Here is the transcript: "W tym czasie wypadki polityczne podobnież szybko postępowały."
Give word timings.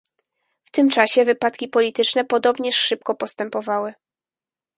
"W 0.63 0.71
tym 0.71 0.89
czasie 0.89 1.25
wypadki 1.25 1.67
polityczne 1.67 2.25
podobnież 2.25 2.75
szybko 2.75 3.15
postępowały." 3.15 3.93